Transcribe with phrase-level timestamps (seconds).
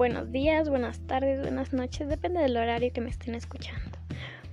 [0.00, 3.98] buenos días, buenas tardes, buenas noches, depende del horario que me estén escuchando.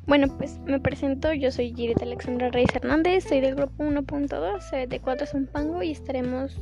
[0.05, 4.99] Bueno, pues me presento, yo soy Girita Alexandra Reyes Hernández, soy del grupo 1.2, de
[4.99, 6.60] 4 Zumpango y estaremos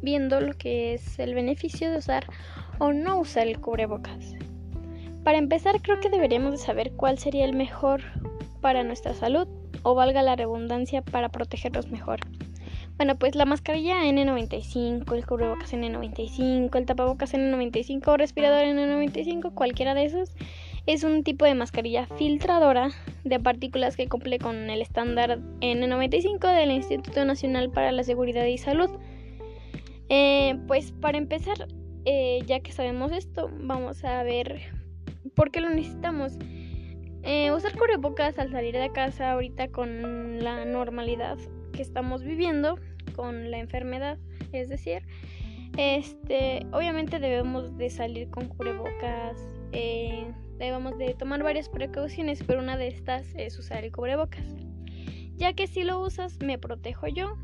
[0.00, 2.24] viendo lo que es el beneficio de usar
[2.78, 4.36] o no usar el cubrebocas.
[5.24, 8.00] Para empezar, creo que deberíamos de saber cuál sería el mejor
[8.60, 9.48] para nuestra salud
[9.82, 12.20] o valga la redundancia para protegernos mejor.
[13.00, 20.04] Bueno, pues la mascarilla N95, el cubrebocas N95, el tapabocas N95 respirador N95, cualquiera de
[20.04, 20.36] esos,
[20.84, 22.90] es un tipo de mascarilla filtradora
[23.24, 28.58] de partículas que cumple con el estándar N95 del Instituto Nacional para la Seguridad y
[28.58, 28.90] Salud.
[30.10, 31.68] Eh, pues para empezar,
[32.04, 34.60] eh, ya que sabemos esto, vamos a ver
[35.34, 36.34] por qué lo necesitamos.
[37.22, 41.38] Eh, usar cubrebocas al salir de casa ahorita con la normalidad
[41.72, 42.78] que estamos viviendo
[43.20, 44.16] con la enfermedad.
[44.50, 45.02] Es decir,
[45.76, 49.36] este, obviamente debemos de salir con cubrebocas,
[49.72, 54.56] eh, debemos de tomar varias precauciones, pero una de estas es usar el cubrebocas.
[55.36, 57.36] Ya que si lo usas, me protejo yo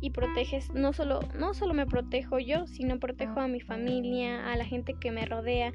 [0.00, 4.56] y proteges, no solo, no solo me protejo yo, sino protejo a mi familia, a
[4.56, 5.72] la gente que me rodea,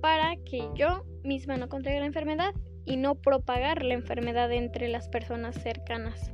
[0.00, 5.08] para que yo misma no contraiga la enfermedad y no propagar la enfermedad entre las
[5.08, 6.32] personas cercanas.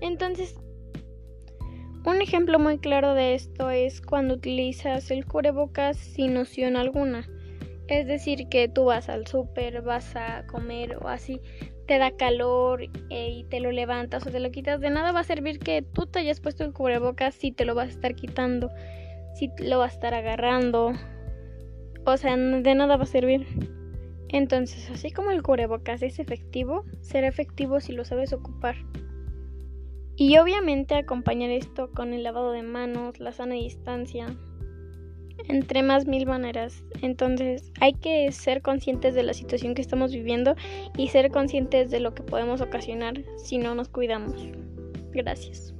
[0.00, 0.54] Entonces,
[2.04, 7.26] un ejemplo muy claro de esto es cuando utilizas el cubrebocas sin noción alguna.
[7.88, 11.40] Es decir, que tú vas al súper, vas a comer o así,
[11.86, 14.80] te da calor eh, y te lo levantas o te lo quitas.
[14.80, 17.74] De nada va a servir que tú te hayas puesto el cubrebocas si te lo
[17.74, 18.70] vas a estar quitando,
[19.34, 20.92] si lo vas a estar agarrando.
[22.06, 23.46] O sea, de nada va a servir.
[24.28, 28.76] Entonces, así como el cubrebocas es efectivo, será efectivo si lo sabes ocupar.
[30.16, 34.36] Y obviamente acompañar esto con el lavado de manos, la sana distancia,
[35.48, 36.84] entre más mil maneras.
[37.02, 40.54] Entonces hay que ser conscientes de la situación que estamos viviendo
[40.96, 44.48] y ser conscientes de lo que podemos ocasionar si no nos cuidamos.
[45.12, 45.73] Gracias.